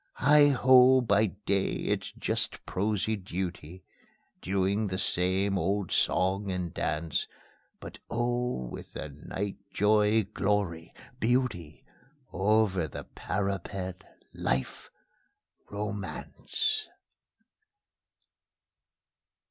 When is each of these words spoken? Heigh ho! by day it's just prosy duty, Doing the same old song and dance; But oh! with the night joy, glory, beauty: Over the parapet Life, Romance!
Heigh 0.13 0.47
ho! 0.49 0.99
by 1.01 1.27
day 1.27 1.73
it's 1.75 2.11
just 2.13 2.65
prosy 2.65 3.15
duty, 3.15 3.83
Doing 4.41 4.87
the 4.87 4.97
same 4.97 5.59
old 5.59 5.91
song 5.91 6.49
and 6.49 6.73
dance; 6.73 7.27
But 7.79 7.99
oh! 8.09 8.65
with 8.65 8.93
the 8.93 9.09
night 9.09 9.57
joy, 9.71 10.23
glory, 10.33 10.91
beauty: 11.19 11.85
Over 12.33 12.87
the 12.87 13.03
parapet 13.03 14.01
Life, 14.33 14.89
Romance! 15.69 16.89